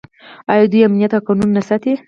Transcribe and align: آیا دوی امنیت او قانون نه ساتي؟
آیا 0.51 0.65
دوی 0.71 0.85
امنیت 0.87 1.11
او 1.15 1.23
قانون 1.27 1.49
نه 1.57 1.61
ساتي؟ 1.67 1.91